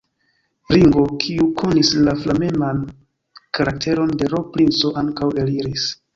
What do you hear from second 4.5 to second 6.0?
princo, ankaŭ eliris.